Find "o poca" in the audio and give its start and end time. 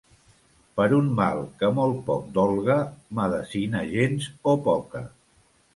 4.55-5.07